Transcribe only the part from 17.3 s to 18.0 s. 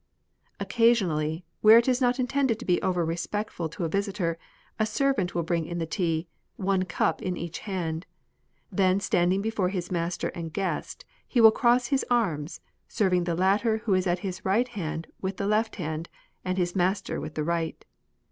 the right.